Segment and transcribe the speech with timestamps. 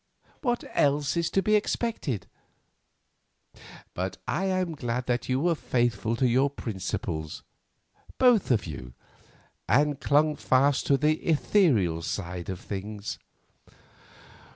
[0.41, 2.25] What else is to be expected?
[3.93, 7.43] But I am glad that you were faithful to your principles,
[8.17, 8.93] both of you,
[9.69, 13.19] and clung fast to the ethereal side of things."